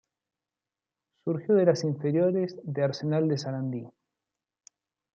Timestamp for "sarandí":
3.37-3.87